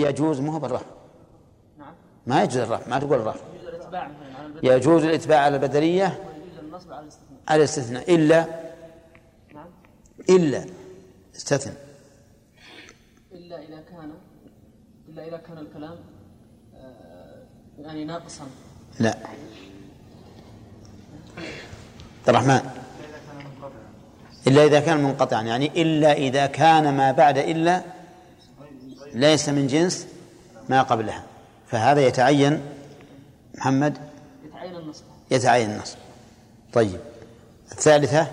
يجوز 0.00 0.40
مو 0.40 0.58
بالرفع 0.58 0.86
نعم. 1.78 1.94
ما 2.26 2.42
يجوز 2.42 2.56
الرفع 2.56 2.88
ما 2.88 2.98
تقول 2.98 3.20
الرفع 3.20 3.40
يجوز 4.62 5.04
الاتباع 5.04 5.40
على 5.40 5.56
الاستثناء. 7.02 7.40
على 7.48 7.58
الاستثناء. 7.58 8.14
إلا 8.14 8.46
نعم. 9.54 9.66
إلا 10.30 10.64
استثنى. 11.36 11.74
إلا 13.32 13.56
إذا 13.56 13.80
كان 13.90 14.12
إلا 15.08 15.28
إذا 15.28 15.36
كان 15.36 15.58
الكلام 15.58 15.96
آه، 16.76 17.42
يعني 17.78 18.04
ناقصا. 18.04 18.44
لا. 19.00 19.14
عبد 22.18 22.28
الرحمن. 22.28 22.70
إلا 24.46 24.64
إذا 24.64 24.80
كان 24.80 25.02
منقطعا 25.02 25.42
يعني 25.42 25.82
إلا 25.82 26.12
إذا 26.12 26.46
كان 26.46 26.96
ما 26.96 27.12
بعد 27.12 27.38
إلا 27.38 27.82
ليس 29.14 29.48
من 29.48 29.66
جنس 29.66 30.06
ما 30.68 30.82
قبلها. 30.82 31.24
فهذا 31.66 32.00
يتعين 32.06 32.60
محمد؟ 33.58 33.98
يتعين 34.44 34.76
النصب. 34.76 35.04
يتعين 35.30 35.70
النصب. 35.70 35.96
طيب. 36.72 37.00
الثالثة؟ 37.72 38.26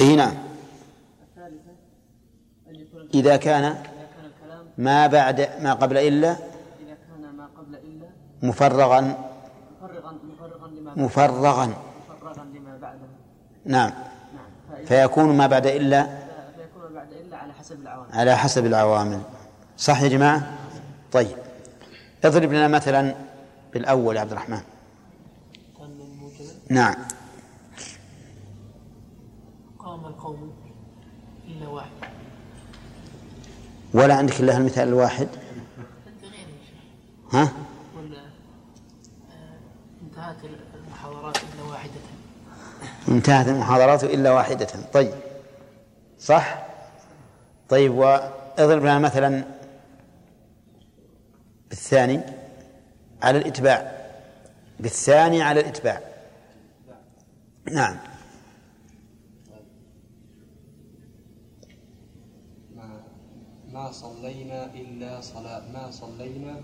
اي 0.00 0.16
نعم. 0.16 0.34
إذا 3.14 3.36
كان 3.36 3.76
ما 4.78 5.06
بعد 5.06 5.40
ما 5.60 5.72
قبل 5.72 5.98
إلا 5.98 6.30
إذا 6.30 6.96
كان 7.08 7.34
ما 7.36 7.48
قبل 7.56 7.74
إلا 7.74 8.06
مفرغا 8.42 9.30
مفرغا 10.96 11.74
نعم. 13.64 13.90
نعم. 13.90 13.92
فيكون 14.86 15.36
ما 15.36 15.46
بعد 15.46 15.66
إلا 15.66 16.23
على 17.36 17.52
حسب 17.52 17.80
العوامل. 17.80 18.12
على 18.12 18.36
حسب 18.36 18.66
العوامل. 18.66 19.20
صح 19.78 20.02
يا 20.02 20.08
جماعة؟ 20.08 20.58
طيب. 21.12 21.36
اضرب 22.24 22.52
لنا 22.52 22.68
مثلا 22.68 23.14
بالأول 23.72 24.16
يا 24.16 24.20
عبد 24.20 24.32
الرحمن. 24.32 24.60
نعم. 26.70 26.94
قام 29.78 30.06
القوم 30.06 30.52
إلا 31.48 31.68
واحد. 31.68 31.88
ولا 33.94 34.14
عندك 34.14 34.40
إلا 34.40 34.56
المثال 34.56 34.88
الواحد؟ 34.88 35.28
ها؟ 37.32 37.52
ولا 37.96 38.18
آه، 38.18 39.58
انتهت 40.02 40.36
المحاضرات 40.74 41.36
إلا 41.36 41.62
واحدة. 41.70 41.92
انتهت 43.08 43.48
المحاضرات 43.48 44.04
إلا 44.04 44.30
واحدة. 44.30 44.68
طيب. 44.92 45.14
صح؟ 46.20 46.63
طيب 47.68 47.94
وأضرب 47.94 48.82
لنا 48.82 48.98
مثلا 48.98 49.44
بالثاني 51.70 52.20
على 53.22 53.38
الإتباع. 53.38 54.04
بالثاني 54.80 55.42
على 55.42 55.60
الإتباع. 55.60 56.00
نعم. 57.72 57.96
ما 63.72 63.92
صلينا 63.92 64.64
إلا 64.74 65.20
صلاة. 65.20 65.62
ما 65.72 65.90
صلينا؟ 65.90 66.60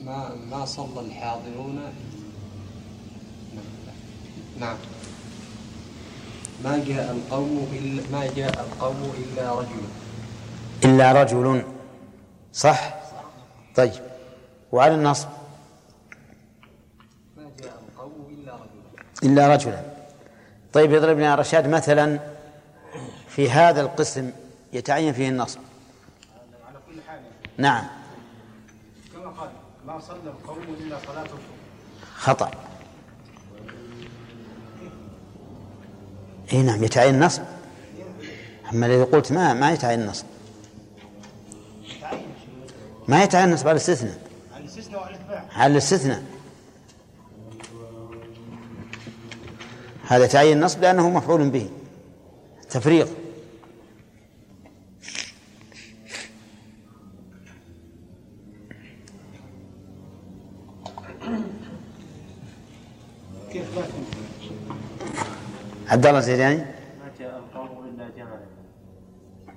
ما 0.00 0.34
ما 0.34 0.64
صلى 0.64 1.00
الحاضرون؟ 1.00 1.92
نعم. 4.58 4.76
ما 6.64 6.84
جاء 6.86 7.12
القوم 7.12 7.68
إلا 7.72 8.02
ما 8.12 8.26
جاء 8.36 8.60
القوم 8.60 9.12
إلا 9.18 9.52
رجل. 9.52 9.82
إلا 10.84 11.12
رجل. 11.12 11.64
صح؟ 12.52 12.94
طيب. 13.76 13.92
وعلى 14.72 14.94
النصب. 14.94 15.28
ما 17.36 17.50
جاء 17.60 17.82
القوم 17.88 18.26
إلا 18.30 18.52
رجل. 18.54 19.30
إلا 19.30 19.54
رجلا. 19.54 19.82
طيب 20.72 20.92
يضرب 20.92 21.18
لنا 21.18 21.34
رشاد 21.34 21.68
مثلا 21.68 22.18
في 23.28 23.50
هذا 23.50 23.80
القسم 23.80 24.30
يتعين 24.72 25.12
فيه 25.12 25.28
النصب. 25.28 25.60
على 26.68 26.78
كل 26.88 27.02
حال. 27.08 27.20
نعم. 27.56 27.86
كما 29.14 29.30
قال 29.30 29.50
ما 29.86 30.00
صلى 30.00 30.16
القوم 30.26 30.62
إلا 30.80 30.98
صلاه 31.06 31.22
الصبح 31.22 31.38
خطأ. 32.16 32.50
اي 36.52 36.62
نعم 36.62 36.84
يتعين 36.84 37.14
النصب 37.14 37.42
أما 38.72 38.86
الذي 38.86 39.02
قلت 39.02 39.32
ما 39.32 39.54
ما 39.54 39.72
يتعين 39.72 40.00
النصب 40.00 40.24
ما 43.08 43.22
يتعين 43.22 43.48
النصب 43.48 43.68
على 43.68 43.72
الاستثناء. 43.72 44.18
على 44.54 44.62
الاستثناء 44.64 45.02
والاتباع 45.02 45.44
على 45.52 45.72
الاستثناء. 45.72 46.22
هذا 50.06 50.26
تعين 50.26 50.56
النصب 50.56 50.80
لأنه 50.80 51.10
مفعول 51.10 51.50
به. 51.50 51.70
تفريغ. 52.70 53.08
كيف 63.52 63.66
عبد 65.92 66.06
الله 66.06 66.18
الزيداني 66.18 66.56
ما 66.56 67.10
جاء 67.18 67.38
القوم 67.38 67.84
إلا 67.84 68.08
جملا. 68.16 68.40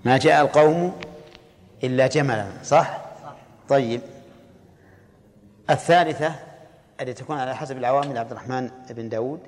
ما 0.05 0.17
جاء 0.17 0.41
القوم 0.41 0.95
إلا 1.83 2.07
جملا 2.07 2.47
صح؟ 2.63 3.05
طيب. 3.69 4.01
الثالثة 5.69 6.35
التي 7.01 7.13
تكون 7.13 7.37
على 7.37 7.55
حسب 7.55 7.77
العوامل 7.77 8.17
عبد 8.17 8.31
الرحمن 8.31 8.71
بن 8.89 9.09
داود. 9.09 9.39